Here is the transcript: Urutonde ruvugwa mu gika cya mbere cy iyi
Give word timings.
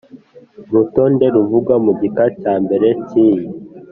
Urutonde 0.69 1.25
ruvugwa 1.35 1.75
mu 1.85 1.91
gika 1.99 2.25
cya 2.41 2.53
mbere 2.63 2.87
cy 3.07 3.13
iyi 3.25 3.43